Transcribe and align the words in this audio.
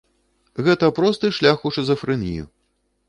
Гэта 0.67 0.89
просты 0.99 1.31
шлях 1.37 1.57
у 1.71 1.73
шызафрэнію. 1.77 2.43